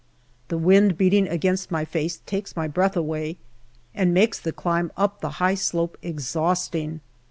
The 0.47 0.57
wind 0.57 0.97
beating 0.97 1.27
against 1.27 1.69
my 1.69 1.85
face 1.85 2.21
takes 2.25 2.55
my 2.55 2.67
breath 2.67 2.97
away, 2.97 3.37
and 3.93 4.15
makes 4.15 4.39
the 4.39 4.51
climb 4.51 4.91
up 4.97 5.21
the 5.21 5.33
high 5.37 5.53
slope 5.53 5.95
exhausting. 6.01 7.01